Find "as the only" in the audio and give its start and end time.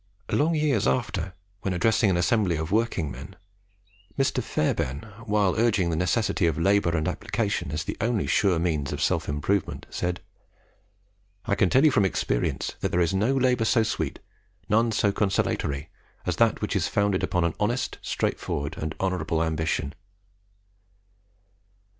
7.71-8.25